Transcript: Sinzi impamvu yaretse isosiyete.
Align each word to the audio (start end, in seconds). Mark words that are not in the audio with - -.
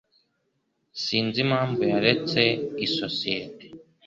Sinzi 1.03 1.37
impamvu 1.45 1.81
yaretse 1.91 2.41
isosiyete. 2.87 3.65